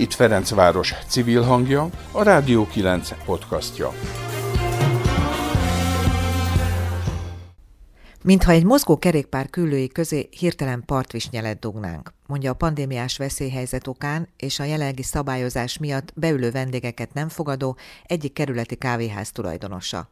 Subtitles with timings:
[0.00, 3.92] Itt Ferencváros civil hangja, a Rádió 9 podcastja.
[8.22, 14.58] Mintha egy mozgó kerékpár küllői közé hirtelen partvisnyelet dugnánk, mondja a pandémiás veszélyhelyzet okán és
[14.58, 17.76] a jelenlegi szabályozás miatt beülő vendégeket nem fogadó
[18.06, 20.08] egyik kerületi kávéház tulajdonosa.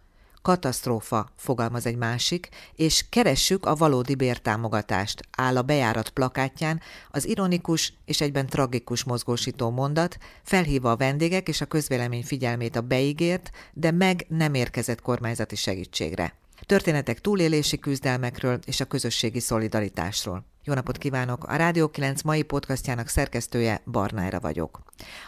[0.48, 6.80] Katasztrófa, fogalmaz egy másik, és keressük a valódi bértámogatást, áll a bejárat plakátján
[7.10, 12.80] az ironikus és egyben tragikus mozgósító mondat, felhívva a vendégek és a közvélemény figyelmét a
[12.80, 16.34] beígért, de meg nem érkezett kormányzati segítségre.
[16.67, 20.44] Történetek túlélési küzdelmekről és a közösségi szolidaritásról.
[20.68, 21.45] Jó napot kívánok!
[21.45, 24.82] A Rádió 9 mai podcastjának szerkesztője Barnára vagyok.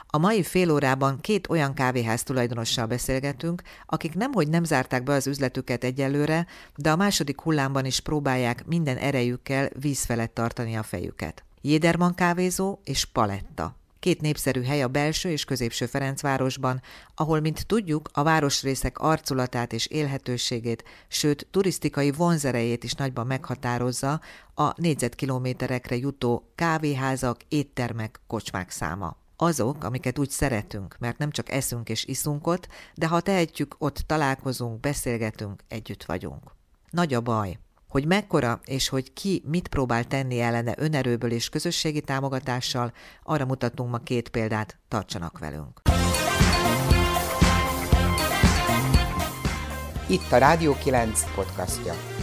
[0.07, 5.27] A mai fél órában két olyan kávéház tulajdonossal beszélgetünk, akik nemhogy nem zárták be az
[5.27, 11.45] üzletüket egyelőre, de a második hullámban is próbálják minden erejükkel víz felett tartani a fejüket.
[11.61, 13.80] Jéderman kávézó és Paletta.
[14.01, 16.83] Két népszerű hely a belső és középső Ferencvárosban,
[17.15, 24.21] ahol, mint tudjuk, a városrészek arculatát és élhetőségét, sőt turisztikai vonzerejét is nagyban meghatározza
[24.55, 29.17] a négyzetkilométerekre jutó kávéházak, éttermek, kocsmák száma.
[29.37, 34.03] Azok, amiket úgy szeretünk, mert nem csak eszünk és iszunk ott, de ha tehetjük, ott
[34.07, 36.55] találkozunk, beszélgetünk, együtt vagyunk.
[36.91, 37.59] Nagy a baj,
[37.91, 43.91] hogy mekkora és hogy ki mit próbál tenni ellene önerőből és közösségi támogatással, arra mutatunk
[43.91, 45.81] ma két példát, tartsanak velünk.
[50.09, 52.20] Itt a Rádió 9 podcastja.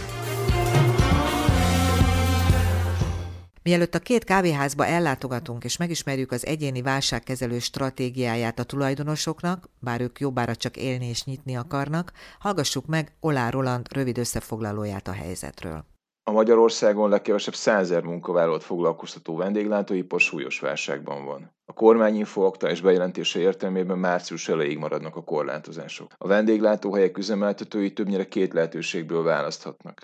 [3.68, 10.20] Mielőtt a két kávéházba ellátogatunk és megismerjük az egyéni válságkezelő stratégiáját a tulajdonosoknak, bár ők
[10.20, 15.84] jobbára csak élni és nyitni akarnak, hallgassuk meg Olá Roland rövid összefoglalóját a helyzetről.
[16.22, 21.54] A Magyarországon legkevesebb százer munkavállalót foglalkoztató vendéglátóipar súlyos válságban van.
[21.64, 26.12] A kormányinfo akta és bejelentése értelmében március elejéig maradnak a korlátozások.
[26.18, 30.00] A vendéglátóhelyek üzemeltetői többnyire két lehetőségből választhatnak.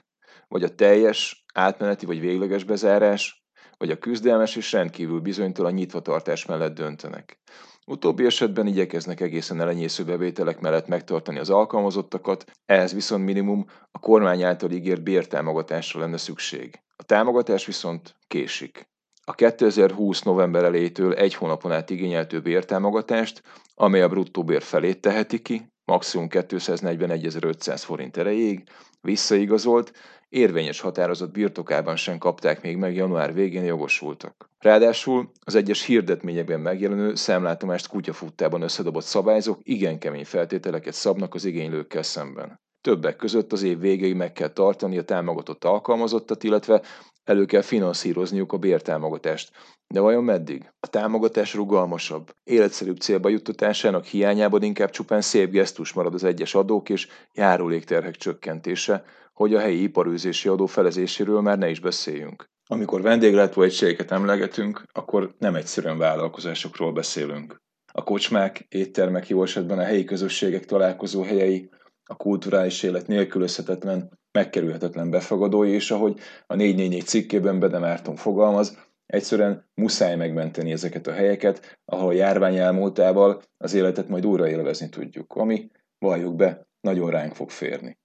[0.48, 3.43] Vagy a teljes, átmeneti vagy végleges bezárás,
[3.78, 7.38] vagy a küzdelmes és rendkívül bizonytalan nyitvatartás mellett döntenek.
[7.86, 14.42] Utóbbi esetben igyekeznek egészen elenyésző bevételek mellett megtartani az alkalmazottakat, ehhez viszont minimum a kormány
[14.42, 16.80] által ígért bértámogatásra lenne szükség.
[16.96, 18.88] A támogatás viszont késik.
[19.24, 20.22] A 2020.
[20.22, 23.42] november elejétől egy hónapon át igényeltő bértámogatást,
[23.74, 28.62] amely a bruttó bér felét teheti ki, maximum 241.500 forint erejéig,
[29.00, 29.92] visszaigazolt,
[30.34, 34.50] érvényes határozat birtokában sem kapták még meg január végén jogosultak.
[34.58, 42.02] Ráadásul az egyes hirdetményekben megjelenő számlátomást kutyafuttában összedobott szabályzók igen kemény feltételeket szabnak az igénylőkkel
[42.02, 42.60] szemben.
[42.80, 46.82] Többek között az év végéig meg kell tartani a támogatott alkalmazottat, illetve
[47.24, 49.50] elő kell finanszírozniuk a bértámogatást.
[49.86, 50.72] De vajon meddig?
[50.80, 56.88] A támogatás rugalmasabb, életszerűbb célba juttatásának hiányában inkább csupán szép gesztus marad az egyes adók
[56.88, 62.50] és járulékterhek csökkentése, hogy a helyi iparőzési adó felezéséről már ne is beszéljünk.
[62.66, 67.62] Amikor vendéglátó egységeket emlegetünk, akkor nem egyszerűen vállalkozásokról beszélünk.
[67.92, 71.70] A kocsmák, éttermek jó esetben a helyi közösségek találkozó helyei,
[72.04, 79.68] a kulturális élet nélkülözhetetlen, megkerülhetetlen befogadói, és ahogy a 444 cikkében Bede Márton fogalmaz, egyszerűen
[79.74, 85.32] muszáj megmenteni ezeket a helyeket, ahol a járvány elmúltával az életet majd újra élvezni tudjuk,
[85.34, 87.98] ami, valljuk be, nagyon ránk fog férni.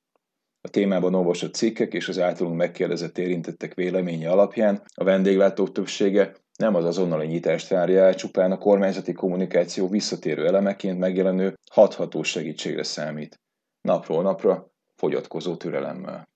[0.61, 6.75] A témában olvasott cikkek és az általunk megkérdezett érintettek véleménye alapján a vendéglátók többsége nem
[6.75, 13.39] az azonnali nyitást várja el, csupán a kormányzati kommunikáció visszatérő elemeként megjelenő hatható segítségre számít.
[13.81, 16.27] Napról napra fogyatkozó türelemmel.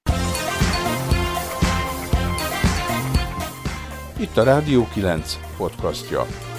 [4.19, 6.53] Itt a Rádió 9 podcastja.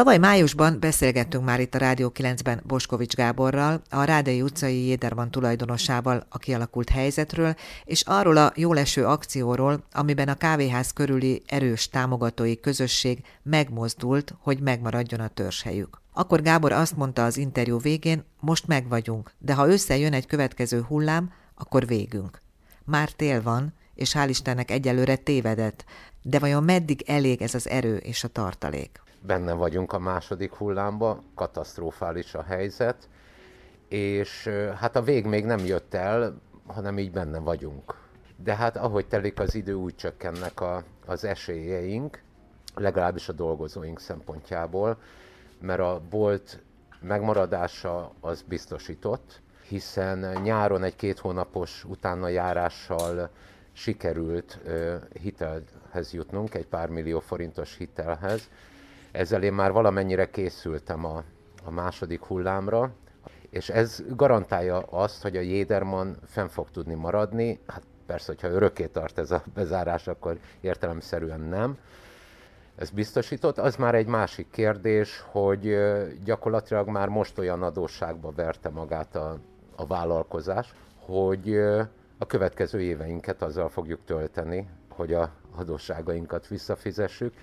[0.00, 6.26] Tavaly májusban beszélgettünk már itt a Rádió 9-ben Boskovics Gáborral, a Rádei utcai Jéderban tulajdonosával
[6.28, 13.24] a kialakult helyzetről, és arról a jóleső akcióról, amiben a kávéház körüli erős támogatói közösség
[13.42, 16.00] megmozdult, hogy megmaradjon a törzshelyük.
[16.12, 20.80] Akkor Gábor azt mondta az interjú végén, most meg vagyunk, de ha összejön egy következő
[20.80, 22.42] hullám, akkor végünk.
[22.84, 25.84] Már tél van, és hál' Istennek egyelőre tévedett,
[26.22, 29.00] de vajon meddig elég ez az erő és a tartalék?
[29.22, 33.08] Benne vagyunk a második hullámba, katasztrofális a helyzet,
[33.88, 37.94] és hát a vég még nem jött el, hanem így benne vagyunk.
[38.36, 42.22] De hát ahogy telik az idő, úgy csökkennek a, az esélyeink,
[42.74, 44.96] legalábbis a dolgozóink szempontjából,
[45.60, 46.62] mert a bolt
[47.00, 53.30] megmaradása az biztosított, hiszen nyáron egy két hónapos utána járással
[53.72, 54.58] sikerült
[55.20, 58.48] hitelhez jutnunk, egy pár millió forintos hitelhez.
[59.12, 61.22] Ezzel én már valamennyire készültem a,
[61.64, 62.92] a második hullámra,
[63.50, 67.58] és ez garantálja azt, hogy a Jéderman fenn fog tudni maradni.
[67.66, 71.78] Hát persze, hogyha örökké tart ez a bezárás, akkor értelemszerűen nem.
[72.76, 73.58] Ez biztosított.
[73.58, 75.76] Az már egy másik kérdés, hogy
[76.24, 79.38] gyakorlatilag már most olyan adósságba verte magát a,
[79.76, 81.56] a vállalkozás, hogy
[82.18, 87.34] a következő éveinket azzal fogjuk tölteni, hogy a adósságainkat visszafizessük.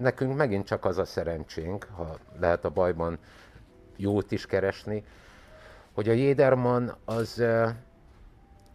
[0.00, 3.18] Nekünk megint csak az a szerencsénk, ha lehet a bajban
[3.96, 5.04] jót is keresni,
[5.92, 7.44] hogy a Jéderman az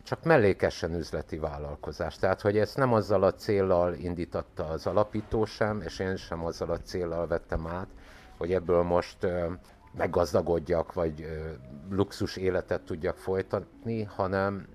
[0.04, 2.18] csak mellékesen üzleti vállalkozás.
[2.18, 6.69] Tehát, hogy ezt nem azzal a céllal indította az alapító sem, és én sem azzal
[6.69, 7.88] a céllal vettem át,
[8.38, 9.18] hogy ebből most
[9.98, 11.28] meggazdagodjak, vagy
[11.89, 14.68] luxus életet tudjak folytatni, hanem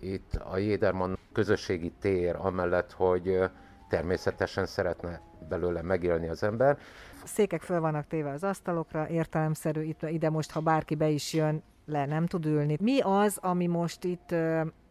[0.00, 3.40] itt a Jéderman közösségi tér, amellett, hogy
[3.88, 6.78] természetesen szeretne belőle megélni az ember.
[7.22, 11.32] A székek föl vannak téve az asztalokra, értelemszerű, itt, ide most, ha bárki be is
[11.32, 12.76] jön, le nem tud ülni.
[12.80, 14.34] Mi az, ami most itt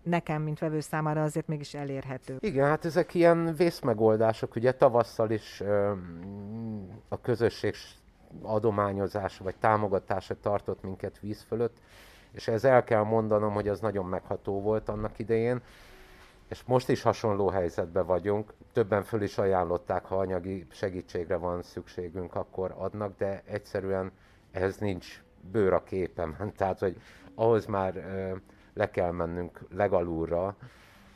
[0.04, 2.38] nekem, mint vevő számára azért mégis elérhető?
[2.40, 4.56] Igen, hát ezek ilyen vészmegoldások.
[4.56, 5.64] Ugye tavasszal is
[7.08, 7.76] a közösség
[8.42, 11.78] adományozása vagy támogatása tartott minket víz fölött,
[12.32, 15.62] és ez el kell mondanom, hogy az nagyon megható volt annak idején,
[16.48, 18.54] és most is hasonló helyzetben vagyunk.
[18.74, 24.12] Többen föl is ajánlották, ha anyagi segítségre van szükségünk, akkor adnak, de egyszerűen
[24.52, 26.54] ehhez nincs bőr a képemen.
[26.58, 27.02] Tehát, hogy
[27.36, 27.94] ahhoz már
[28.74, 30.56] le kell mennünk legalulra,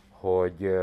[0.09, 0.77] hogy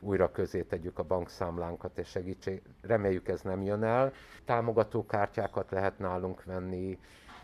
[0.00, 2.62] újra közé tegyük a bankszámlánkat és segítség.
[2.80, 4.12] Reméljük ez nem jön el.
[4.44, 6.98] Támogatókártyákat lehet nálunk venni,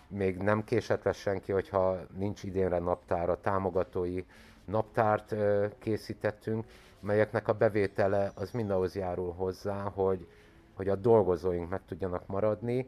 [0.09, 4.25] még nem késett senki, hogyha nincs idénre naptára, támogatói
[4.64, 5.35] naptárt
[5.79, 6.64] készítettünk,
[7.00, 10.26] melyeknek a bevétele az mind ahhoz járul hozzá, hogy,
[10.75, 12.87] hogy a dolgozóink meg tudjanak maradni.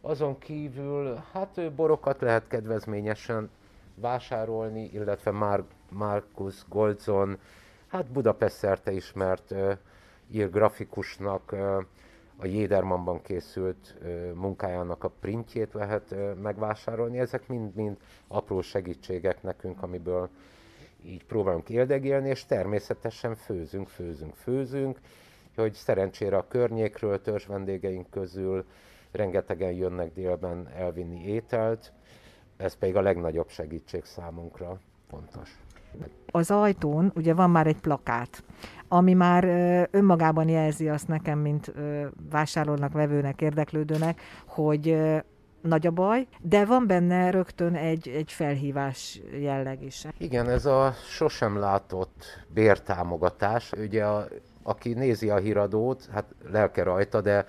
[0.00, 3.50] Azon kívül, hát borokat lehet kedvezményesen
[3.94, 7.38] vásárolni, illetve Mar- Markus Goldzon,
[7.86, 9.54] hát Budapest szerte ismert
[10.30, 11.52] ír grafikusnak
[12.36, 13.94] a Jédermanban készült
[14.34, 17.18] munkájának a printjét lehet megvásárolni.
[17.18, 17.96] Ezek mind-mind
[18.28, 20.28] apró segítségek nekünk, amiből
[21.04, 24.98] így próbálunk éldegélni, és természetesen főzünk, főzünk, főzünk,
[25.56, 28.64] hogy szerencsére a környékről, törzs vendégeink közül
[29.12, 31.92] rengetegen jönnek délben elvinni ételt,
[32.56, 35.58] ez pedig a legnagyobb segítség számunkra fontos.
[36.26, 38.44] Az ajtón ugye van már egy plakát,
[38.88, 39.44] ami már
[39.90, 41.72] önmagában jelzi azt nekem, mint
[42.30, 44.96] vásárolnak, vevőnek, érdeklődőnek, hogy
[45.60, 50.06] nagy a baj, de van benne rögtön egy, egy felhívás jelleg is.
[50.18, 53.72] Igen, ez a sosem látott bértámogatás.
[53.72, 54.26] Ugye, a,
[54.62, 57.46] aki nézi a híradót, hát lelke rajta, de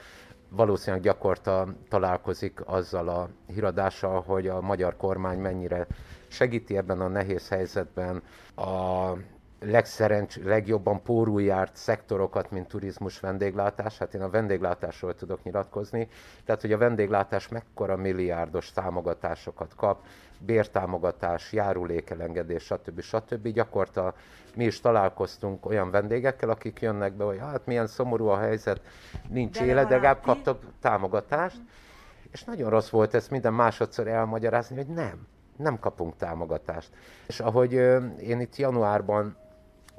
[0.50, 5.88] valószínűleg gyakorta találkozik azzal a híradással, hogy a magyar kormány mennyire
[6.28, 8.24] segíti ebben a nehéz helyzetben
[8.56, 9.12] a
[9.66, 13.98] legszerencs, legjobban pórul járt szektorokat, mint turizmus, vendéglátás.
[13.98, 16.08] Hát én a vendéglátásról tudok nyilatkozni.
[16.46, 20.06] Tehát, hogy a vendéglátás mekkora milliárdos támogatásokat kap,
[20.40, 23.02] bértámogatás, járulékelengedés, stb.
[23.02, 23.48] stb.
[23.48, 24.14] Gyakorta
[24.56, 28.82] mi is találkoztunk olyan vendégekkel, akik jönnek be, hogy hát milyen szomorú a helyzet,
[29.30, 31.62] nincs de élet, de legalább kaptak támogatást.
[32.32, 35.28] És nagyon rossz volt ezt minden másodszor elmagyarázni, hogy nem,
[35.58, 36.90] nem kapunk támogatást.
[37.28, 37.74] És ahogy
[38.20, 39.36] én itt januárban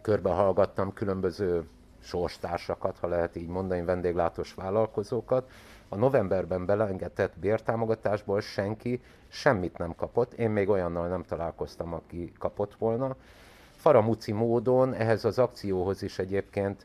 [0.03, 1.69] körbehallgattam különböző
[2.03, 5.51] sorstársakat, ha lehet így mondani, vendéglátós vállalkozókat,
[5.89, 10.33] a novemberben belengedett bértámogatásból senki semmit nem kapott.
[10.33, 13.17] Én még olyannal nem találkoztam, aki kapott volna.
[13.77, 16.85] Faramuci módon ehhez az akcióhoz is egyébként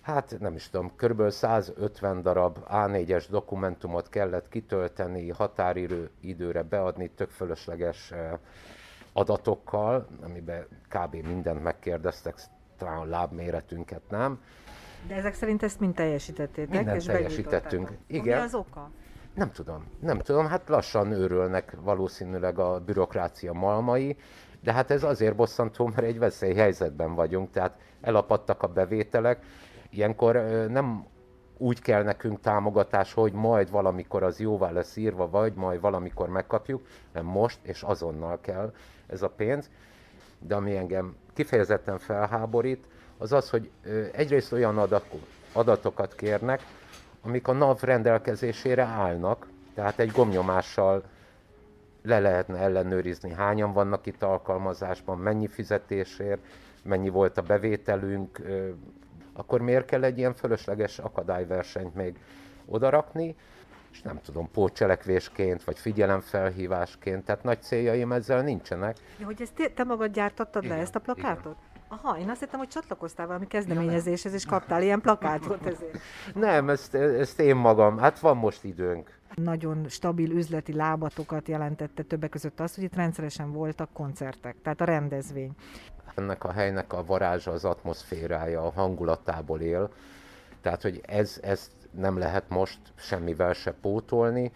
[0.00, 1.30] hát nem is tudom, kb.
[1.30, 8.32] 150 darab A4-es dokumentumot kellett kitölteni, határidő időre beadni, tök fölösleges eh,
[9.16, 11.14] adatokkal, amiben kb.
[11.26, 12.34] mindent megkérdeztek,
[12.76, 14.40] talán a lábméretünket nem.
[15.06, 16.74] De ezek szerint ezt mind teljesítettétek?
[16.74, 17.92] Mindent és teljesítettünk.
[18.06, 18.38] Igen.
[18.38, 18.90] Mi az oka?
[19.34, 24.16] Nem tudom, nem tudom, hát lassan őrülnek valószínűleg a bürokrácia malmai,
[24.62, 29.44] de hát ez azért bosszantó, mert egy veszélyhelyzetben vagyunk, tehát elapadtak a bevételek.
[29.90, 30.34] Ilyenkor
[30.68, 31.06] nem
[31.58, 36.86] úgy kell nekünk támogatás, hogy majd valamikor az jóvá lesz írva, vagy majd valamikor megkapjuk,
[37.12, 38.72] hanem most és azonnal kell
[39.06, 39.70] ez a pénz.
[40.38, 42.84] De ami engem kifejezetten felháborít,
[43.18, 43.70] az az, hogy
[44.12, 44.90] egyrészt olyan
[45.52, 46.62] adatokat kérnek,
[47.22, 51.02] amik a NAV rendelkezésére állnak, tehát egy gomnyomással
[52.02, 56.40] le lehetne ellenőrizni, hányan vannak itt alkalmazásban, mennyi fizetésért,
[56.82, 58.40] mennyi volt a bevételünk,
[59.32, 62.18] akkor miért kell egy ilyen fölösleges akadályversenyt még
[62.66, 63.36] odarakni,
[63.96, 68.96] és nem tudom, pótcselekvésként, vagy figyelemfelhívásként, tehát nagy céljaim ezzel nincsenek.
[69.18, 71.56] Ja, hogy ezt te magad gyártottad igen, le, ezt a plakátot?
[71.58, 71.74] Igen.
[71.88, 75.98] Aha, én azt hittem, hogy csatlakoztál valami kezdeményezéshez, és kaptál ilyen plakátot ezért.
[76.34, 79.18] Nem, ezt, ezt én magam, hát van most időnk.
[79.34, 84.84] Nagyon stabil üzleti lábatokat jelentette többek között az, hogy itt rendszeresen voltak koncertek, tehát a
[84.84, 85.50] rendezvény.
[86.14, 89.90] Ennek a helynek a varázsa, az atmoszférája, a hangulatából él,
[90.60, 94.52] tehát hogy ez, ezt nem lehet most semmivel se pótolni.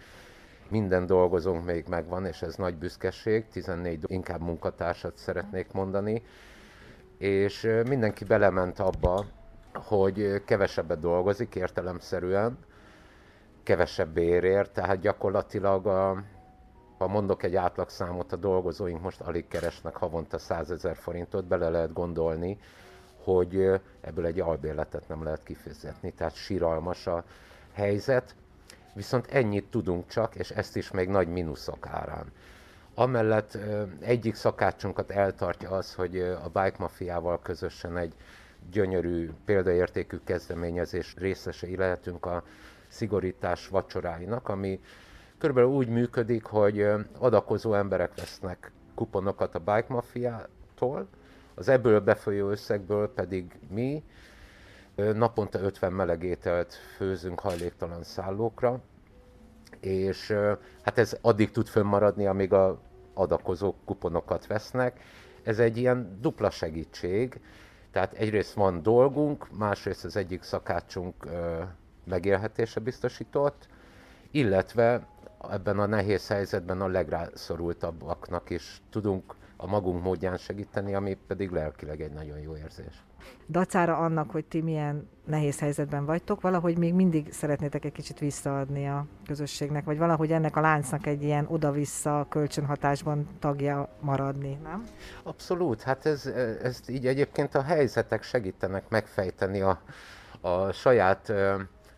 [0.69, 6.23] Minden dolgozónk még megvan, és ez nagy büszkeség, 14 inkább munkatársat szeretnék mondani,
[7.17, 9.25] és mindenki belement abba,
[9.73, 12.57] hogy kevesebbet dolgozik értelemszerűen,
[13.63, 16.23] kevesebb érért, tehát gyakorlatilag a,
[16.97, 21.93] ha mondok egy átlagszámot, a dolgozóink most alig keresnek havonta 100 ezer forintot, bele lehet
[21.93, 22.59] gondolni,
[23.23, 27.23] hogy ebből egy albérletet nem lehet kifizetni, tehát síralmas a
[27.73, 28.35] helyzet,
[28.93, 32.31] viszont ennyit tudunk csak, és ezt is még nagy mínuszok árán.
[32.93, 33.57] Amellett
[33.99, 38.13] egyik szakácsunkat eltartja az, hogy a Bike Mafiával közösen egy
[38.71, 42.43] gyönyörű, példaértékű kezdeményezés részesei lehetünk a
[42.87, 44.79] szigorítás vacsoráinak, ami
[45.37, 46.87] körülbelül úgy működik, hogy
[47.17, 51.07] adakozó emberek vesznek kuponokat a Bike Mafiától,
[51.61, 54.03] az ebből befolyó összegből pedig mi
[54.95, 58.79] naponta 50 melegételt főzünk hajléktalan szállókra,
[59.79, 60.33] és
[60.81, 62.79] hát ez addig tud fönnmaradni, amíg a
[63.13, 64.99] adakozók kuponokat vesznek.
[65.43, 67.39] Ez egy ilyen dupla segítség,
[67.91, 71.27] tehát egyrészt van dolgunk, másrészt az egyik szakácsunk
[72.03, 73.67] megélhetése biztosított,
[74.31, 75.07] illetve
[75.51, 82.01] ebben a nehéz helyzetben a legrászorultabbaknak is tudunk a magunk módján segíteni, ami pedig lelkileg
[82.01, 83.03] egy nagyon jó érzés.
[83.49, 88.87] Dacára annak, hogy ti milyen nehéz helyzetben vagytok, valahogy még mindig szeretnétek egy kicsit visszaadni
[88.87, 94.83] a közösségnek, vagy valahogy ennek a láncnak egy ilyen oda-vissza kölcsönhatásban tagja maradni, nem?
[95.23, 96.25] Abszolút, hát ez,
[96.63, 99.81] ez így egyébként a helyzetek segítenek megfejteni a,
[100.41, 101.33] a saját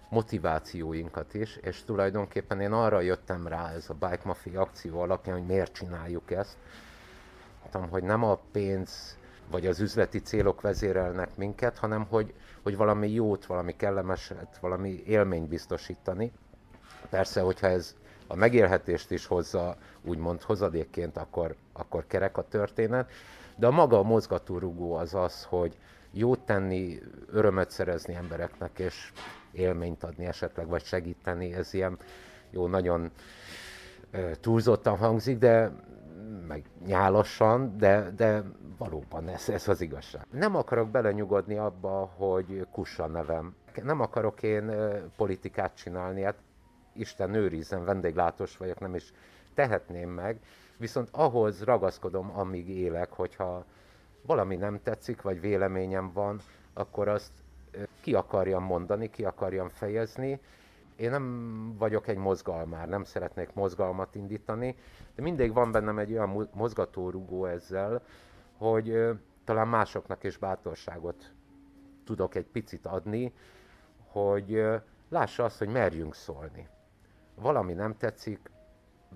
[0.10, 5.48] motivációinkat is, és tulajdonképpen én arra jöttem rá ez a Bike Mafia akció alapján, hogy
[5.48, 6.58] miért csináljuk ezt.
[7.72, 9.18] Hogy nem a pénz
[9.52, 15.48] vagy az üzleti célok vezérelnek minket, hanem hogy, hogy valami jót, valami kellemeset, valami élményt
[15.48, 16.32] biztosítani.
[17.10, 17.96] Persze, hogyha ez
[18.28, 23.12] a megélhetést is hozza, úgymond hozadékként, akkor, akkor kerek a történet.
[23.56, 25.78] De a maga a mozgatórugó az az, hogy
[26.12, 27.00] jót tenni,
[27.32, 29.12] örömet szerezni embereknek, és
[29.52, 31.98] élményt adni esetleg, vagy segíteni, ez ilyen
[32.50, 33.12] jó, nagyon
[34.42, 35.72] túlzottan hangzik, de
[36.48, 38.44] meg nyálasan, de, de
[38.78, 40.26] valóban ez, ez az igazság.
[40.32, 43.56] Nem akarok belenyugodni abba, hogy kussa nevem.
[43.84, 44.72] Nem akarok én
[45.16, 46.38] politikát csinálni, hát
[46.94, 49.14] Isten őrizzen, vendéglátós vagyok, nem is
[49.54, 50.40] tehetném meg,
[50.78, 53.66] viszont ahhoz ragaszkodom, amíg élek, hogyha
[54.26, 56.40] valami nem tetszik, vagy véleményem van,
[56.74, 57.32] akkor azt
[58.02, 60.40] ki akarjam mondani, ki akarjam fejezni.
[60.96, 64.76] Én nem vagyok egy mozgalmár, nem szeretnék mozgalmat indítani,
[65.16, 68.02] de mindig van bennem egy olyan mozgatórugó ezzel,
[68.58, 69.10] hogy
[69.44, 71.34] talán másoknak is bátorságot
[72.04, 73.34] tudok egy picit adni,
[74.08, 74.64] hogy
[75.10, 76.68] lássa azt, hogy merjünk szólni.
[77.36, 78.52] Valami nem tetszik,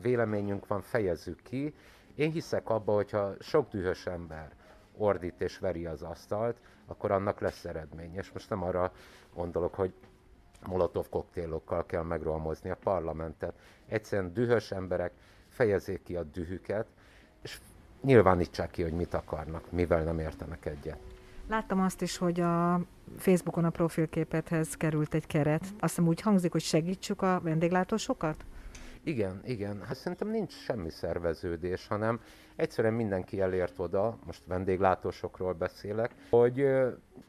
[0.01, 1.73] véleményünk van, fejezzük ki.
[2.15, 4.55] Én hiszek abba, hogyha sok dühös ember
[4.97, 8.15] ordít és veri az asztalt, akkor annak lesz eredmény.
[8.15, 8.91] És most nem arra
[9.33, 9.93] gondolok, hogy
[10.65, 13.53] molotov koktélokkal kell megrohamozni a parlamentet.
[13.87, 15.11] Egyszerűen dühös emberek
[15.49, 16.87] fejezzék ki a dühüket,
[17.41, 17.59] és
[18.01, 20.99] nyilvánítsák ki, hogy mit akarnak, mivel nem értenek egyet.
[21.47, 22.81] Láttam azt is, hogy a
[23.17, 25.61] Facebookon a profilképethez került egy keret.
[25.61, 28.45] Azt hiszem úgy hangzik, hogy segítsük a vendéglátósokat?
[29.07, 29.81] Igen, igen.
[29.83, 32.19] Hát szerintem nincs semmi szerveződés, hanem
[32.55, 36.67] egyszerűen mindenki elért oda, most vendéglátósokról beszélek, hogy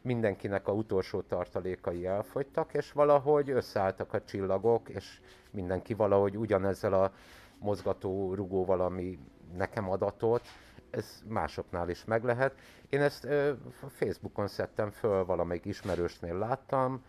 [0.02, 5.20] mindenkinek a utolsó tartalékai elfogytak, és valahogy összeálltak a csillagok, és
[5.50, 7.12] mindenki valahogy ugyanezzel a
[7.58, 9.18] mozgató rugóval, ami
[9.56, 10.42] nekem adatot,
[10.90, 12.54] ez másoknál is meg lehet.
[12.88, 13.52] Én ezt ö,
[13.88, 17.04] Facebookon szedtem föl, valamelyik ismerősnél láttam,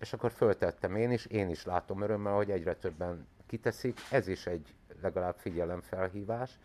[0.00, 4.46] és akkor föltettem én is, én is látom örömmel, hogy egyre többen kiteszik, ez is
[4.46, 6.58] egy legalább figyelemfelhívás.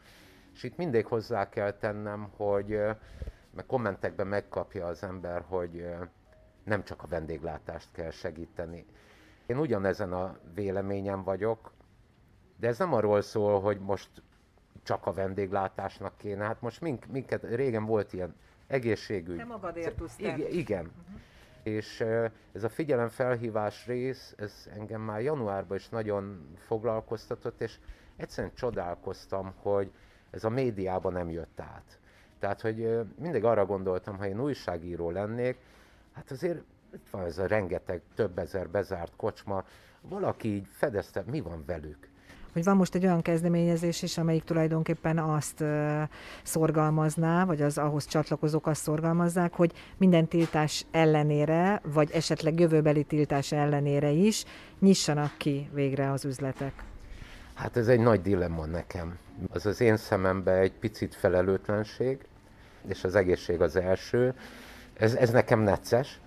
[0.53, 2.79] És itt mindig hozzá kell tennem, hogy
[3.55, 5.85] meg kommentekben megkapja az ember, hogy
[6.63, 8.85] nem csak a vendéglátást kell segíteni.
[9.45, 11.71] Én ugyanezen a véleményem vagyok,
[12.57, 14.09] de ez nem arról szól, hogy most
[14.83, 16.45] csak a vendéglátásnak kéne.
[16.45, 18.35] Hát most mink, minket, régen volt ilyen
[18.67, 19.37] egészségügy.
[19.37, 20.39] Te magadért tudsz Igen.
[20.39, 20.85] igen.
[20.85, 21.21] Uh-huh.
[21.63, 22.03] És
[22.51, 27.79] ez a figyelemfelhívás rész, ez engem már januárban is nagyon foglalkoztatott, és
[28.15, 29.91] egyszerűen csodálkoztam, hogy
[30.29, 31.99] ez a médiában nem jött át.
[32.39, 35.57] Tehát, hogy mindig arra gondoltam, ha én újságíró lennék,
[36.11, 36.63] hát azért
[36.93, 39.63] itt van ez a rengeteg, több ezer bezárt kocsma,
[40.01, 42.10] valaki így fedezte, mi van velük?
[42.53, 45.63] Hogy van most egy olyan kezdeményezés is, amelyik tulajdonképpen azt
[46.43, 53.51] szorgalmazná, vagy az ahhoz csatlakozók azt szorgalmazzák, hogy minden tiltás ellenére, vagy esetleg jövőbeli tiltás
[53.51, 54.45] ellenére is
[54.79, 56.73] nyissanak ki végre az üzletek.
[57.53, 59.17] Hát ez egy nagy dilemma nekem.
[59.49, 62.25] Az az én szememben egy picit felelőtlenség,
[62.87, 64.33] és az egészség az első.
[64.93, 66.19] Ez, ez nekem necces,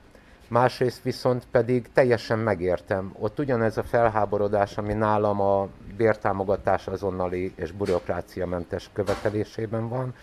[0.48, 3.14] másrészt viszont pedig teljesen megértem.
[3.18, 10.14] Ott ugyanez a felháborodás, ami nálam a bértámogatás azonnali és bürokráciamentes követelésében van,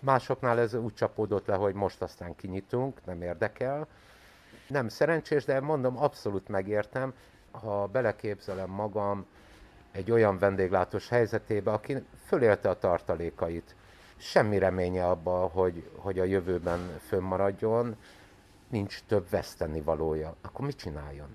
[0.00, 3.86] másoknál ez úgy csapódott le, hogy most aztán kinyitunk, nem érdekel.
[4.66, 7.12] Nem szerencsés, de mondom, abszolút megértem,
[7.50, 9.26] ha beleképzelem magam
[9.92, 13.74] egy olyan vendéglátós helyzetébe, aki fölélte a tartalékait.
[14.16, 17.96] Semmi reménye abba, hogy, hogy a jövőben fönnmaradjon,
[18.72, 21.28] nincs több veszteni valója, akkor mit csináljon?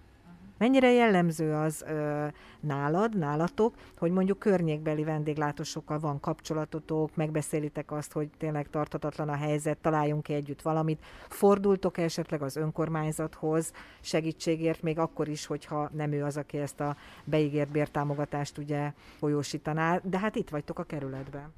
[0.58, 2.28] Mennyire jellemző az ö,
[2.60, 9.78] nálad, nálatok, hogy mondjuk környékbeli vendéglátósokkal van kapcsolatotok, megbeszélitek azt, hogy tényleg tartatatlan a helyzet,
[9.78, 11.06] találjunk ki együtt valamit.
[11.30, 16.80] Fordultok -e esetleg az önkormányzathoz segítségért, még akkor is, hogyha nem ő az, aki ezt
[16.80, 21.54] a beígért bértámogatást ugye folyósítaná, de hát itt vagytok a kerületben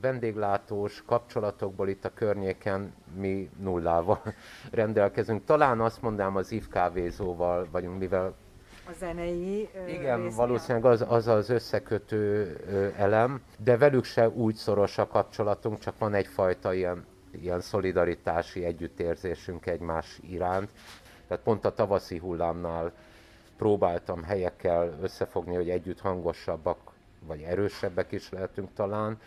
[0.00, 4.22] vendéglátós kapcsolatokból itt a környéken mi nullával
[4.70, 5.44] rendelkezünk.
[5.44, 8.34] Talán azt mondanám az IV kávézóval vagyunk, mivel
[8.88, 10.36] a zenei Igen, résznél.
[10.36, 12.56] valószínűleg az, az az összekötő
[12.96, 19.66] elem, de velük se úgy szoros a kapcsolatunk, csak van egyfajta ilyen, ilyen szolidaritási együttérzésünk
[19.66, 20.70] egymás iránt.
[21.26, 22.92] Tehát pont a tavaszi hullámnál
[23.56, 26.78] próbáltam helyekkel összefogni, hogy együtt hangosabbak,
[27.26, 29.18] vagy erősebbek is lehetünk talán,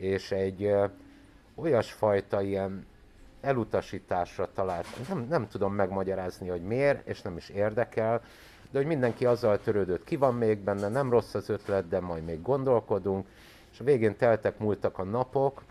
[0.00, 0.74] és egy
[1.54, 2.86] olyasfajta ilyen
[3.40, 8.22] elutasításra talált, nem, nem tudom megmagyarázni, hogy miért, és nem is érdekel,
[8.70, 12.24] de hogy mindenki azzal törődött, ki van még benne, nem rossz az ötlet, de majd
[12.24, 13.26] még gondolkodunk,
[13.72, 15.62] és a végén teltek, múltak a napok,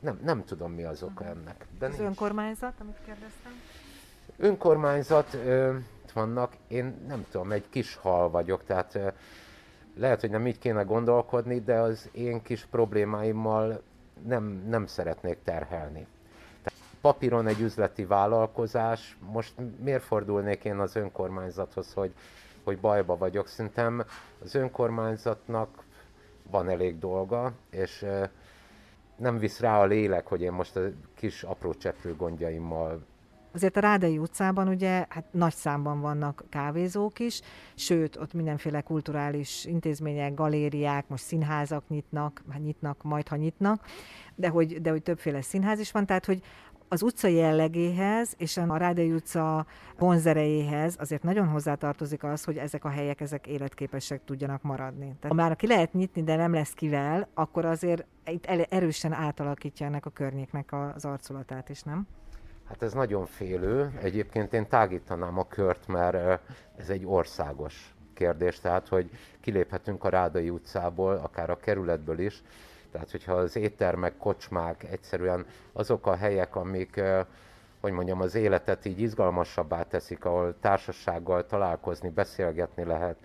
[0.00, 1.66] nem, nem tudom mi az oka ennek.
[1.78, 2.08] De az nincs.
[2.08, 3.52] önkormányzat, amit kérdeztem?
[4.36, 5.76] Önkormányzat ö,
[6.14, 9.08] vannak, én nem tudom, egy kis hal vagyok, tehát ö,
[9.98, 13.82] lehet, hogy nem így kéne gondolkodni, de az én kis problémáimmal
[14.26, 16.06] nem, nem szeretnék terhelni.
[16.62, 22.12] Tehát papíron egy üzleti vállalkozás, most miért fordulnék én az önkormányzathoz, hogy,
[22.64, 23.46] hogy bajba vagyok?
[23.46, 24.04] Szerintem
[24.42, 25.84] az önkormányzatnak
[26.50, 28.06] van elég dolga, és
[29.16, 30.82] nem visz rá a lélek, hogy én most a
[31.14, 33.04] kis apró cseprő gondjaimmal
[33.58, 37.40] Azért a Rádai utcában ugye hát nagy számban vannak kávézók is,
[37.74, 43.84] sőt, ott mindenféle kulturális intézmények, galériák, most színházak nyitnak, hát nyitnak, majd ha nyitnak,
[44.34, 46.42] de hogy, de hogy többféle színház is van, tehát hogy
[46.88, 49.66] az utca jellegéhez és a Rádai utca
[49.98, 55.04] vonzerejéhez azért nagyon hozzátartozik az, hogy ezek a helyek ezek életképesek tudjanak maradni.
[55.04, 59.86] Tehát ha már ki lehet nyitni, de nem lesz kivel, akkor azért itt erősen átalakítja
[59.86, 62.06] ennek a környéknek az arculatát is, nem?
[62.68, 63.98] Hát ez nagyon félő.
[64.02, 66.40] Egyébként én tágítanám a kört, mert
[66.76, 72.42] ez egy országos kérdés, tehát hogy kiléphetünk a Rádai utcából, akár a kerületből is,
[72.92, 77.00] tehát hogyha az éttermek, kocsmák egyszerűen azok a helyek, amik
[77.80, 83.18] hogy mondjam, az életet így izgalmasabbá teszik, ahol társasággal találkozni, beszélgetni lehet,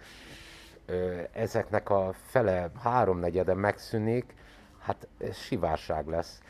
[1.31, 4.33] ezeknek a fele, háromnegyede megszűnik,
[4.79, 6.41] hát sivárság lesz.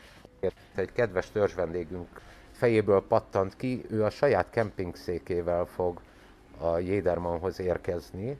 [0.74, 2.08] Egy kedves törzsvendégünk
[2.54, 6.00] fejéből pattant ki, ő a saját kempingszékével fog
[6.58, 8.38] a Jédermanhoz érkezni,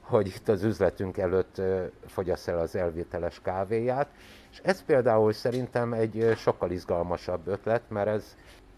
[0.00, 1.60] hogy itt az üzletünk előtt
[2.06, 4.08] fogyasz el az elvételes kávéját.
[4.52, 8.36] És ez például szerintem egy sokkal izgalmasabb ötlet, mert ez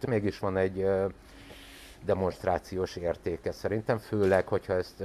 [0.08, 0.86] mégis van egy
[2.04, 5.02] demonstrációs értéke szerintem, főleg, hogyha ezt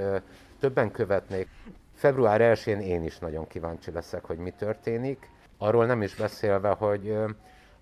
[0.60, 1.48] többen követnék.
[1.94, 5.30] Február 1-én én is nagyon kíváncsi leszek, hogy mi történik.
[5.58, 7.18] Arról nem is beszélve, hogy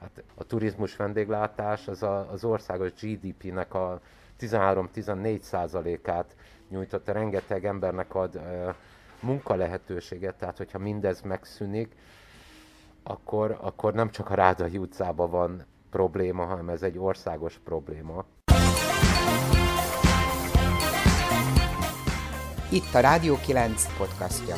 [0.01, 4.01] Hát a turizmus vendéglátás az a, az országos GDP-nek a
[4.41, 6.37] 13-14 százalékát
[6.69, 8.75] nyújtott, rengeteg embernek ad uh,
[9.21, 11.95] munka lehetőséget, tehát hogyha mindez megszűnik,
[13.03, 18.25] akkor, akkor nem csak a Rádai utcában van probléma, hanem ez egy országos probléma.
[22.71, 24.55] Itt a Rádió 9 podcastja.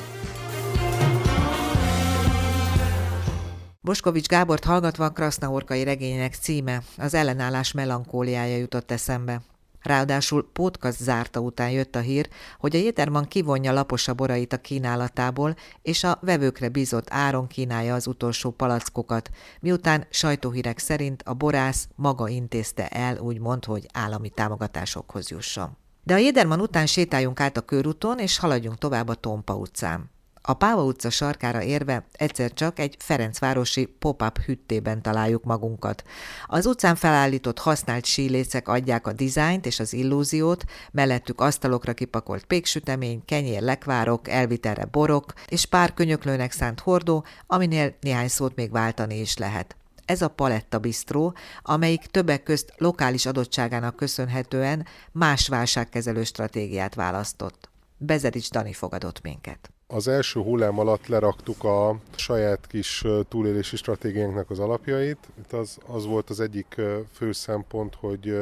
[3.88, 9.40] Boskovics Gábort hallgatva a Krasznahorkai regénynek címe, az ellenállás melankóliája jutott eszembe.
[9.82, 15.56] Ráadásul podcast zárta után jött a hír, hogy a Jéterman kivonja laposa borait a kínálatából,
[15.82, 22.28] és a vevőkre bízott áron kínálja az utolsó palackokat, miután sajtóhírek szerint a borász maga
[22.28, 25.76] intézte el, úgymond, hogy állami támogatásokhoz jusson.
[26.02, 30.10] De a Jéderman után sétáljunk át a körúton, és haladjunk tovább a Tompa utcán.
[30.48, 36.02] A Páva utca sarkára érve egyszer csak egy Ferencvárosi pop-up hüttében találjuk magunkat.
[36.46, 43.24] Az utcán felállított használt sílécek adják a dizájnt és az illúziót, mellettük asztalokra kipakolt péksütemény,
[43.24, 49.36] kenyér lekvárok, elvitelre borok és pár könyöklőnek szánt hordó, aminél néhány szót még váltani is
[49.36, 49.76] lehet.
[50.04, 57.68] Ez a Paletta Bistró, amelyik többek közt lokális adottságának köszönhetően más válságkezelő stratégiát választott.
[57.96, 59.70] Bezerics Dani fogadott minket.
[59.90, 65.18] Az első hullám alatt leraktuk a saját kis túlélési stratégiánknak az alapjait.
[65.38, 66.80] Itt az, az volt az egyik
[67.12, 68.38] fő szempont, hogy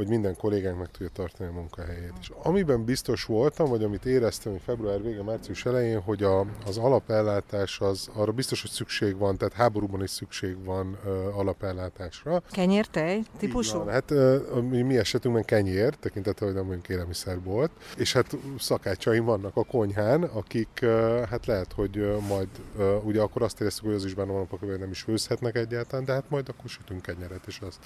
[0.00, 2.12] hogy minden kollégánk meg tudja tartani a munkahelyét.
[2.20, 6.78] És amiben biztos voltam, vagy amit éreztem, hogy február vége, március elején, hogy a, az
[6.78, 12.42] alapellátás az arra biztos, hogy szükség van, tehát háborúban is szükség van uh, alapellátásra.
[12.50, 13.78] Kenyértej típusú?
[13.78, 19.24] Van, hát uh, mi, mi esetünkben kenyér, tekintettel, hogy nem mondjuk élelmiszerbolt, és hát szakácsaim
[19.24, 23.84] vannak a konyhán, akik uh, hát lehet, hogy uh, majd uh, ugye akkor azt éreztük,
[23.84, 26.70] hogy az is benne van a hogy nem is főzhetnek egyáltalán, de hát majd akkor
[26.70, 27.78] sütünk kenyeret, és azt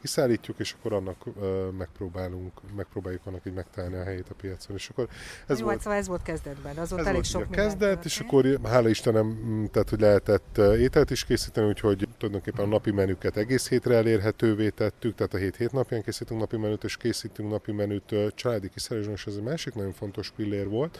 [0.00, 4.76] kiszállítjuk, és akkor annak uh, megpróbálunk, megpróbáljuk annak így megtalálni a helyét a piacon.
[4.76, 5.08] És akkor
[5.46, 8.20] ez Jó, volt, hát szóval ez volt kezdetben, az volt elég sok a kezdet, és
[8.20, 13.36] akkor hála Istenem, mm, tehát hogy lehetett ételt is készíteni, úgyhogy tulajdonképpen a napi menüket
[13.36, 17.72] egész hétre elérhetővé tettük, tehát a hét hét napján készítünk napi menüt, és készítünk napi
[17.72, 20.98] menüt családi kiszerelésben, és ez egy másik nagyon fontos pillér volt,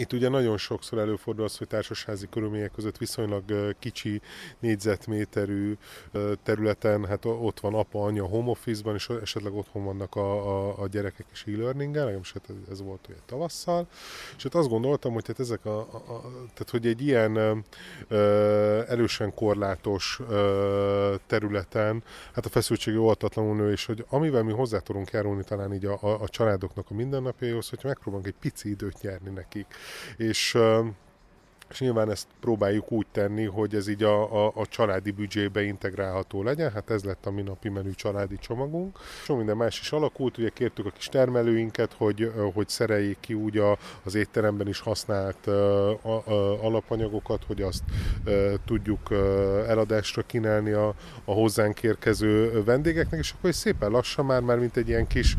[0.00, 4.20] itt ugye nagyon sokszor előfordul az, hogy társasházi körülmények között viszonylag kicsi
[4.58, 5.76] négyzetméterű
[6.42, 10.88] területen, hát ott van apa, anya home office-ban, és esetleg otthon vannak a, a, a
[10.88, 13.86] gyerekek is e-learning-el, legalábbis hát ez volt ugye tavasszal,
[14.36, 17.64] és hát azt gondoltam, hogy hát ezek a, a, a tehát hogy egy ilyen
[18.08, 24.78] ö, erősen korlátos ö, területen, hát a feszültség oltatlanul nő, és hogy amivel mi hozzá
[24.78, 29.00] tudunk járulni talán így a, a, a családoknak a mindennapjaihoz, hogyha megpróbálunk egy pici időt
[29.00, 29.66] nyerni nekik
[30.16, 30.56] és
[31.70, 36.42] és nyilván ezt próbáljuk úgy tenni, hogy ez így a, a, a családi büdzsébe integrálható
[36.42, 38.98] legyen, hát ez lett a mi napi menü családi csomagunk.
[39.24, 43.58] Sok minden más is alakult, ugye kértük a kis termelőinket, hogy, hogy szereljék ki úgy
[43.58, 47.82] a, az étteremben is használt a, a, alapanyagokat, hogy azt
[48.24, 48.30] a,
[48.64, 49.10] tudjuk
[49.66, 54.88] eladásra kínálni a, a hozzánk érkező vendégeknek, és akkor szépen lassan már, már mint egy
[54.88, 55.36] ilyen kis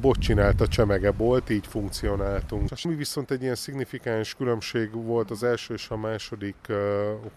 [0.00, 2.70] bot csinált a csemege volt, így funkcionáltunk.
[2.70, 6.72] És mi viszont egy ilyen szignifikáns különbség volt az első és a második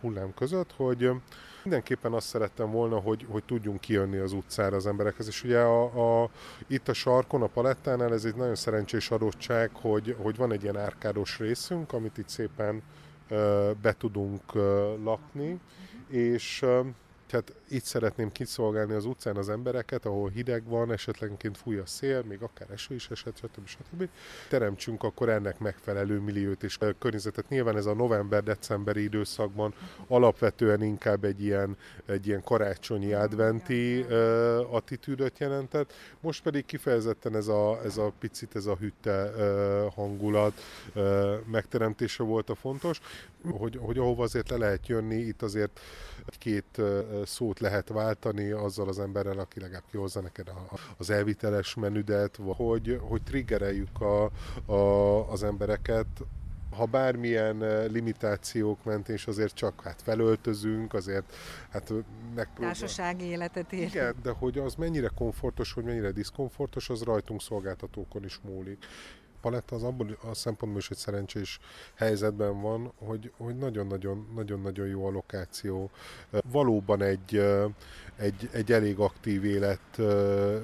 [0.02, 1.12] hullám között, hogy
[1.63, 5.28] mindenképpen azt szerettem volna, hogy, hogy tudjunk kijönni az utcára az emberekhez.
[5.28, 6.30] És ugye a, a,
[6.67, 10.78] itt a sarkon, a palettánál ez egy nagyon szerencsés adottság, hogy, hogy van egy ilyen
[10.78, 12.82] árkádos részünk, amit itt szépen
[13.82, 14.54] be tudunk
[15.04, 15.60] lakni,
[16.08, 16.65] és
[17.31, 22.23] tehát itt szeretném kiszolgálni az utcán az embereket, ahol hideg van, esetlenként fúj a szél,
[22.27, 23.67] még akár eső is esett, stb.
[23.67, 24.09] stb.
[24.49, 27.49] Teremtsünk akkor ennek megfelelő milliót és környezetet.
[27.49, 29.73] Nyilván ez a november-decemberi időszakban
[30.07, 35.93] alapvetően inkább egy ilyen, egy ilyen karácsonyi adventi uh, attitűdöt jelentett.
[36.19, 40.53] Most pedig kifejezetten ez a, ez a picit, ez a hütte uh, hangulat
[40.95, 43.01] uh, megteremtése volt a fontos,
[43.49, 45.79] hogy, hogy ahova azért le lehet jönni, itt azért
[46.29, 46.81] két
[47.25, 52.99] szót lehet váltani azzal az emberrel, aki legalább kihozza neked a, az elviteles menüdet, hogy,
[53.01, 54.31] hogy triggereljük a,
[54.71, 56.07] a, az embereket,
[56.75, 61.34] ha bármilyen limitációk mentén és azért csak hát felöltözünk, azért
[61.69, 61.93] hát
[62.36, 62.77] megpróbálunk.
[62.77, 63.81] Társasági életet ér.
[63.81, 68.86] Igen, de hogy az mennyire komfortos, hogy mennyire diszkomfortos, az rajtunk szolgáltatókon is múlik
[69.41, 71.60] paletta az abból a szempontból is egy szerencsés
[71.95, 75.89] helyzetben van, hogy, hogy nagyon-nagyon, nagyon-nagyon jó a lokáció.
[76.51, 77.43] Valóban egy,
[78.15, 79.95] egy, egy elég aktív élet,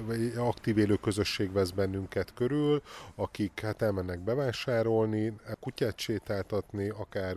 [0.06, 2.82] vagy aktív élő közösség vesz bennünket körül,
[3.14, 7.36] akik hát elmennek bevásárolni, kutyát sétáltatni, akár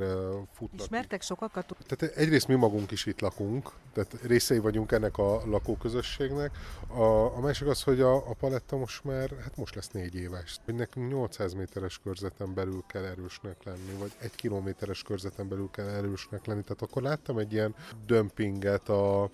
[0.54, 0.82] futni.
[0.82, 1.76] Ismertek sokakat?
[1.88, 6.52] Tehát egyrészt mi magunk is itt lakunk, tehát részei vagyunk ennek a lakóközösségnek.
[6.88, 7.02] A,
[7.36, 10.58] a másik az, hogy a, a paletta most már, hát most lesz négy éves.
[10.66, 15.88] Hogy nekünk 800 méteres körzeten belül kell erősnek lenni, vagy egy kilométeres körzeten belül kell
[15.88, 16.62] erősnek lenni.
[16.62, 19.30] Tehát akkor láttam egy ilyen dömpinget a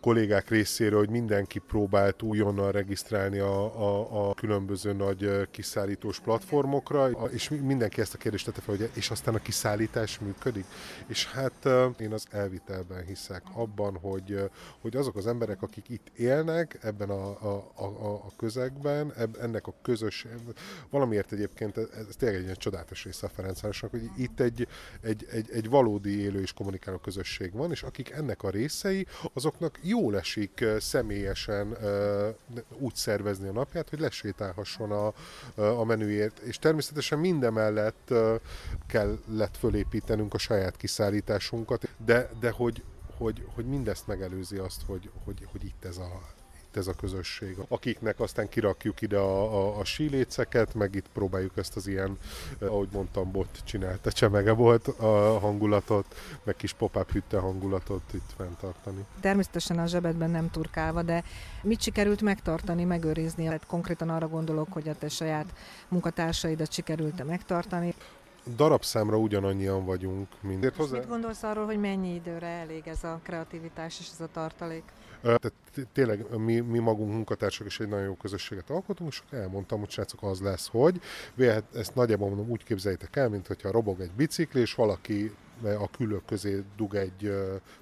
[0.00, 7.48] kollégák részéről, hogy mindenki próbált újonnan regisztrálni a, a, a különböző nagy kiszállítós platformokra, és
[7.48, 10.64] mindenki ezt a kérdést tette fel, hogy és aztán a kiszállítás működik.
[11.06, 16.78] És hát én az elvitelben hiszek abban, hogy, hogy azok az emberek, akik itt élnek
[16.82, 20.26] ebben a, a, a, a közegben, ennek a közös,
[20.90, 24.68] valamiért egyébként ez, ez tényleg egy csodálatos része a Ferencvárosnak, hogy itt egy,
[25.00, 29.78] egy, egy, egy valódi élő és kommunikáló közösség van, és akik ennek a részei, azoknak
[29.88, 31.76] jól esik személyesen
[32.78, 35.12] úgy szervezni a napját, hogy lesétálhasson a,
[35.80, 36.38] a menüért.
[36.38, 38.14] És természetesen minden mellett
[38.86, 42.82] kellett fölépítenünk a saját kiszállításunkat, de, de hogy,
[43.16, 46.37] hogy, hogy mindezt megelőzi azt, hogy, hogy, hogy itt ez a
[46.68, 47.56] itt ez a közösség.
[47.68, 52.18] Akiknek aztán kirakjuk ide a, a, a síléceket, meg itt próbáljuk ezt az ilyen,
[52.58, 59.04] ahogy mondtam, bot csinálta csemege volt a hangulatot, meg kis pop-up hütte hangulatot itt fenntartani.
[59.20, 61.24] Természetesen a zsebedben nem turkálva, de
[61.62, 63.44] mit sikerült megtartani, megőrizni?
[63.44, 65.54] Hát konkrétan arra gondolok, hogy a te saját
[65.88, 67.94] munkatársaidat sikerült megtartani
[68.56, 70.74] darabszámra ugyanannyian vagyunk, mint...
[70.76, 70.98] Hozzá...
[70.98, 74.82] Mit gondolsz arról, hogy mennyi időre elég ez a kreativitás és ez a tartalék?
[75.22, 75.52] Tehát
[75.92, 80.22] tényleg mi, mi magunk munkatársak is egy nagyon jó közösséget alkotunk, és elmondtam, hogy srácok,
[80.22, 81.00] az lesz, hogy
[81.74, 86.24] ezt nagyjából mondom, úgy képzeljétek el, mint hogyha robog egy bicikli, és valaki a külök
[86.24, 87.32] közé dug egy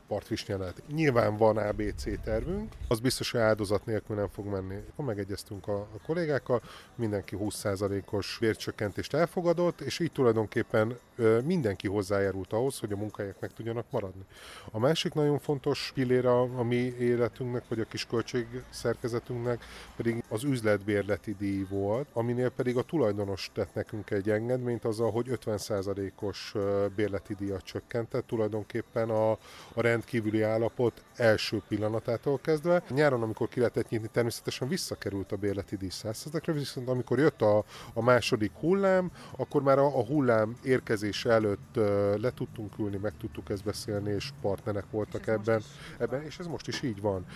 [0.08, 0.82] partvisnyelet.
[0.92, 4.76] Nyilván van ABC tervünk, az biztos, hogy áldozat nélkül nem fog menni.
[4.96, 6.62] Megegyeztünk a, a kollégákkal,
[6.94, 10.98] mindenki 20%-os vércsökkentést elfogadott, és így tulajdonképpen
[11.44, 14.22] mindenki hozzájárult ahhoz, hogy a munkahelyek meg tudjanak maradni.
[14.70, 19.64] A másik nagyon fontos pillér a, a mi életünknek, vagy a kis költségszerkezetünknek
[19.96, 25.38] pedig az üzletbérleti díj volt, aminél pedig a tulajdonos tett nekünk egy engedményt azzal, hogy
[25.44, 26.54] 50%-os
[26.94, 29.31] bérleti díjat csökkentett tulajdonképpen a,
[29.74, 32.83] a rendkívüli állapot első pillanatától kezdve.
[32.90, 37.64] Nyáron, amikor ki lehetett nyitni, természetesen visszakerült a bérleti díj 100 viszont amikor jött a,
[37.94, 41.85] a második hullám, akkor már a, a hullám érkezése előtt uh,
[42.20, 45.62] le tudtunk ülni, meg tudtuk ezt beszélni, és partnerek voltak ebben,
[45.98, 47.26] ebben, és ez most is így van.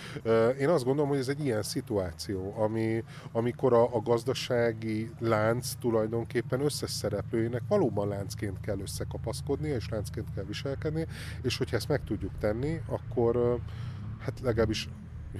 [0.59, 6.61] Én azt gondolom, hogy ez egy ilyen szituáció, ami, amikor a, a gazdasági lánc tulajdonképpen
[6.61, 11.07] összes szereplőinek valóban láncként kell összekapaszkodni, és láncként kell viselkedni,
[11.43, 13.61] és hogyha ezt meg tudjuk tenni, akkor
[14.19, 14.89] hát legalábbis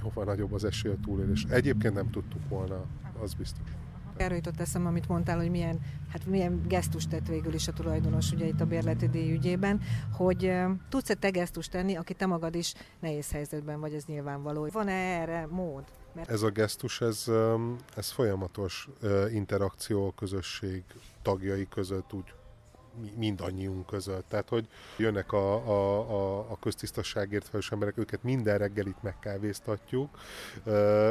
[0.03, 1.45] jóval nagyobb az esély a túlélés.
[1.45, 2.85] Egyébként nem tudtuk volna,
[3.21, 3.69] az biztos.
[4.17, 8.33] Erről jutott eszem, amit mondtál, hogy milyen, hát milyen gesztus tett végül is a tulajdonos
[8.33, 9.81] ugye itt a bérleti díj ügyében,
[10.13, 10.53] hogy
[10.89, 14.69] tudsz-e te gesztust tenni, aki te magad is nehéz helyzetben vagy, ez nyilvánvaló.
[14.73, 15.85] Van-e erre mód?
[16.15, 16.31] Mert...
[16.31, 17.27] Ez a gesztus, ez,
[17.97, 18.89] ez folyamatos
[19.33, 20.83] interakció a közösség
[21.23, 22.35] tagjai között, úgy
[23.17, 24.29] mindannyiunk között.
[24.29, 30.19] Tehát, hogy jönnek a, a, a, a köztisztasságért felelős emberek, őket minden reggel itt megkávéztatjuk.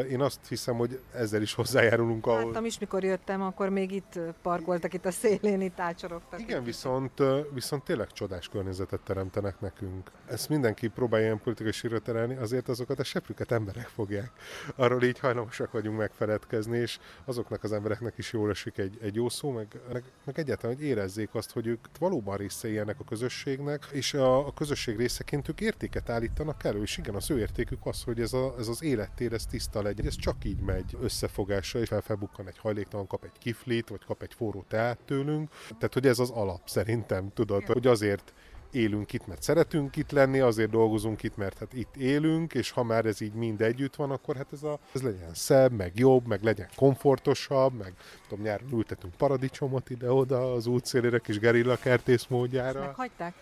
[0.09, 2.43] Én azt hiszem, hogy ezzel is hozzájárulunk ahhoz.
[2.43, 6.39] Láttam is, mikor jöttem, akkor még itt parkoltak itt a szélén, itt ácsorogtak.
[6.39, 7.21] Igen, viszont,
[7.53, 10.11] viszont tényleg csodás környezetet teremtenek nekünk.
[10.27, 14.31] Ezt mindenki próbálja ilyen politikai sírra terelni, azért azokat a seprüket emberek fogják.
[14.75, 19.29] Arról így hajlamosak vagyunk megfeledkezni, és azoknak az embereknek is jól esik egy, egy jó
[19.29, 23.87] szó, meg, meg, meg egyáltalán, hogy érezzék azt, hogy ők valóban részei ennek a közösségnek,
[23.91, 28.03] és a, a közösség részeként ők értéket állítanak elő, és igen, az ő értékük az,
[28.03, 30.05] hogy ez, a, ez az élettér, ez tiszta legyen.
[30.05, 34.33] Ez csak így megy összefogásra, és felfelbukkan egy hajléktalan, kap egy kiflit, vagy kap egy
[34.33, 35.49] forró teát tőlünk.
[35.67, 38.33] Tehát, hogy ez az alap szerintem, tudod, hogy azért
[38.71, 42.83] élünk itt, mert szeretünk itt lenni, azért dolgozunk itt, mert hát itt élünk, és ha
[42.83, 46.27] már ez így mind együtt van, akkor hát ez, a, ez legyen szebb, meg jobb,
[46.27, 47.93] meg legyen komfortosabb, meg
[48.27, 52.79] tudom, nyáron ültetünk paradicsomot ide-oda az útszélére, kis gerilla kertész módjára.
[52.79, 53.33] Meghagyták?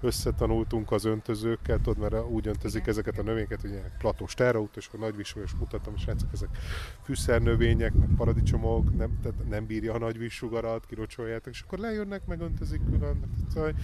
[0.00, 2.92] Összetanultunk az öntözőkkel, tudod, mert úgy öntözik Igen.
[2.92, 6.48] ezeket a növényeket, hogy ilyen platós terraut, és akkor nagy és mutatom, és látszik, ezek
[7.02, 12.40] fűszernövények, meg paradicsomok, nem, tehát nem bírja a nagy vízsugarat, kirocsoljátok, és akkor lejönnek, meg
[12.40, 13.20] öntözik külön.
[13.52, 13.74] Szóval,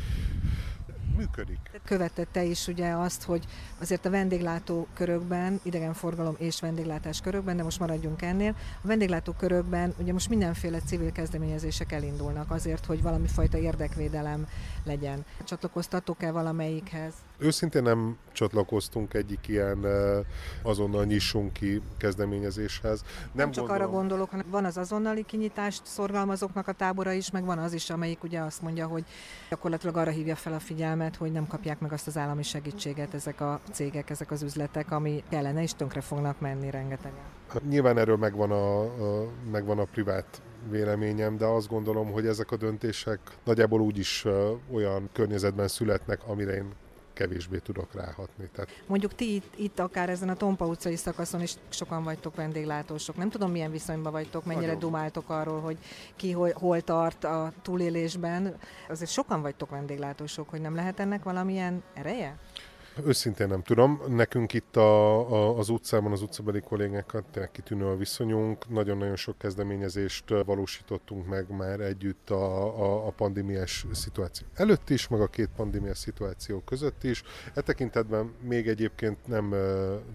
[1.16, 1.80] működik.
[1.84, 3.44] Követette is ugye azt, hogy
[3.80, 9.94] azért a vendéglátó körökben, idegenforgalom és vendéglátás körökben, de most maradjunk ennél, a vendéglátó körökben
[9.98, 14.46] ugye most mindenféle civil kezdeményezések elindulnak azért, hogy valami fajta érdekvédelem
[14.84, 15.24] legyen.
[15.44, 17.12] Csatlakoztatok-e valamelyikhez?
[17.38, 19.86] Őszintén nem csatlakoztunk egyik ilyen
[20.62, 23.02] azonnal nyissunk ki kezdeményezéshez.
[23.02, 23.82] Nem, nem csak gondolom...
[23.82, 27.90] arra gondolok, hanem van az azonnali kinyitást szorgalmazóknak a tábora is, meg van az is,
[27.90, 29.04] amelyik ugye azt mondja, hogy
[29.50, 33.40] gyakorlatilag arra hívja fel a figyelmet, hogy nem kapják meg azt az állami segítséget ezek
[33.40, 37.22] a cégek, ezek az üzletek, ami kellene, és tönkre fognak menni rengetegen.
[37.48, 42.50] Hát nyilván erről megvan a, a, megvan a privát véleményem, de azt gondolom, hogy ezek
[42.50, 44.26] a döntések nagyjából úgy is
[44.72, 46.72] olyan környezetben születnek, amire én
[47.14, 48.48] kevésbé tudok ráhatni.
[48.54, 48.70] Tehát...
[48.86, 53.16] Mondjuk ti itt, itt akár ezen a Tompa utcai szakaszon is sokan vagytok vendéglátósok.
[53.16, 54.80] Nem tudom, milyen viszonyban vagytok, mennyire Nagyon.
[54.80, 55.78] dumáltok arról, hogy
[56.16, 58.56] ki hol, hol tart a túlélésben.
[58.88, 62.38] Azért sokan vagytok vendéglátósok, hogy nem lehet ennek valamilyen ereje?
[63.02, 64.00] Őszintén nem tudom.
[64.08, 68.68] Nekünk itt a, a, az utcában, az utcabeli kollégákkal tényleg kitűnő a viszonyunk.
[68.68, 75.20] Nagyon-nagyon sok kezdeményezést valósítottunk meg már együtt a, a, a pandémiás szituáció előtt is, meg
[75.20, 77.22] a két pandémiás szituáció között is.
[77.54, 79.54] E tekintetben még egyébként nem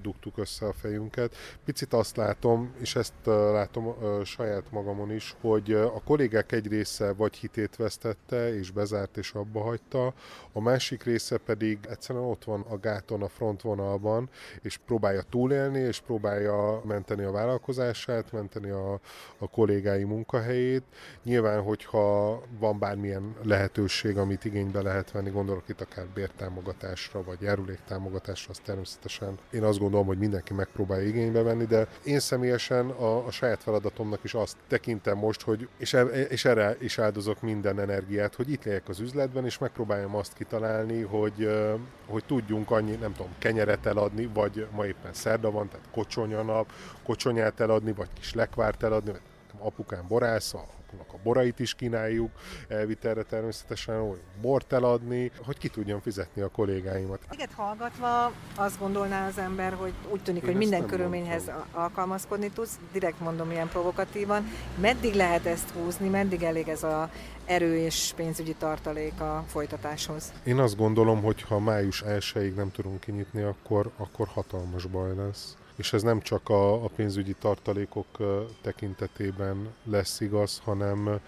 [0.01, 1.35] dugtuk össze a fejünket.
[1.65, 7.35] Picit azt látom, és ezt látom saját magamon is, hogy a kollégák egy része vagy
[7.35, 10.13] hitét vesztette, és bezárt, és abba hagyta,
[10.51, 14.29] a másik része pedig egyszerűen ott van a gáton, a frontvonalban,
[14.61, 18.99] és próbálja túlélni, és próbálja menteni a vállalkozását, menteni a,
[19.37, 20.83] a kollégái munkahelyét.
[21.23, 28.51] Nyilván, hogyha van bármilyen lehetőség, amit igénybe lehet venni, gondolok itt akár bértámogatásra, vagy járuléktámogatásra,
[28.51, 33.31] az természetesen én azt gondolom, hogy mindenki megpróbálja igénybe venni, de én személyesen a, a
[33.31, 38.35] saját feladatomnak is azt tekintem most, hogy és, er, és erre is áldozok minden energiát,
[38.35, 41.49] hogy itt legyek az üzletben, és megpróbáljam azt kitalálni, hogy,
[42.07, 46.41] hogy tudjunk tudunk annyi, nem tudom, kenyeret eladni, vagy ma éppen szerda van, tehát kocsonya
[46.41, 46.71] nap,
[47.03, 49.11] kocsonyát eladni, vagy kis lekvárt eladni,
[49.59, 50.65] apukám borász, a
[50.97, 52.31] a borait is kínáljuk,
[52.67, 57.19] elvitelre természetesen, hogy bort eladni, hogy ki tudjam fizetni a kollégáimat.
[57.31, 61.81] Igen, hallgatva azt gondolná az ember, hogy úgy tűnik, Én hogy minden körülményhez mondtam.
[61.81, 64.45] alkalmazkodni tudsz, direkt mondom ilyen provokatívan.
[64.79, 67.09] Meddig lehet ezt húzni, meddig elég ez a
[67.45, 70.33] erő és pénzügyi tartalék a folytatáshoz?
[70.43, 75.57] Én azt gondolom, hogy ha május 1 nem tudunk kinyitni, akkor, akkor hatalmas baj lesz
[75.79, 78.07] és ez nem csak a, a pénzügyi tartalékok
[78.61, 81.19] tekintetében lesz igaz, hanem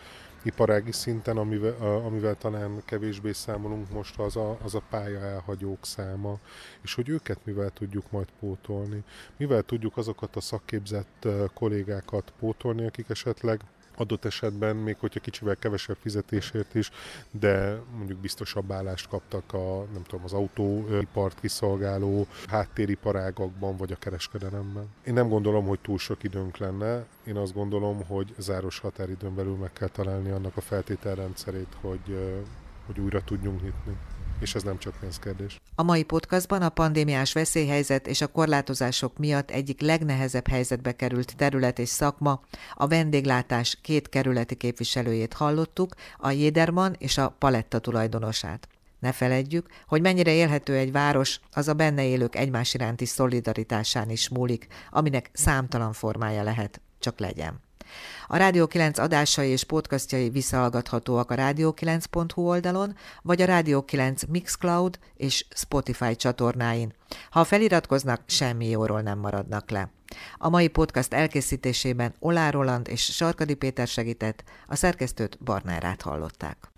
[0.44, 6.40] iparági szinten, amivel, amivel talán kevésbé számolunk most, az a, az a pálya elhagyók száma,
[6.82, 9.04] és hogy őket mivel tudjuk majd pótolni.
[9.38, 13.62] Mivel tudjuk azokat a szakképzett kollégákat pótolni, akik esetleg
[14.02, 16.92] adott esetben, még hogyha kicsivel kevesebb fizetésért is,
[17.32, 24.88] de mondjuk biztosabb állást kaptak a, nem tudom, az autóipart kiszolgáló háttériparágakban, vagy a kereskedelemben.
[25.06, 27.06] Én nem gondolom, hogy túl sok időnk lenne.
[27.24, 32.38] Én azt gondolom, hogy záros határidőn belül meg kell találni annak a feltételrendszerét, hogy,
[32.86, 33.98] hogy újra tudjunk nyitni
[34.42, 35.61] és ez nem csak pénzkérdés.
[35.76, 41.80] A mai podcastban a pandémiás veszélyhelyzet és a korlátozások miatt egyik legnehezebb helyzetbe került terület
[41.80, 42.42] és szakma,
[42.74, 48.68] a vendéglátás két kerületi képviselőjét hallottuk, a Jéderman és a Paletta tulajdonosát.
[49.00, 54.30] Ne feledjük, hogy mennyire élhető egy város, az a benne élők egymás iránti szolidaritásán is
[54.30, 57.62] múlik, aminek számtalan formája lehet, csak legyen.
[58.28, 65.00] A Rádió 9 adásai és podcastjai visszahallgathatóak a rádió9.hu oldalon, vagy a Rádió 9 Mixcloud
[65.16, 66.94] és Spotify csatornáin.
[67.30, 69.90] Ha feliratkoznak, semmi jóról nem maradnak le.
[70.38, 76.72] A mai podcast elkészítésében Olá Roland és Sarkadi Péter segített, a szerkesztőt Barnárát hallották.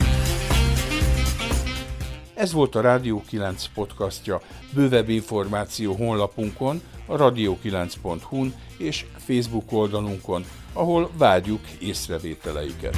[2.35, 4.41] Ez volt a Rádió 9 podcastja.
[4.73, 12.97] Bővebb információ honlapunkon, a radio9.hu-n és Facebook oldalunkon, ahol várjuk észrevételeiket.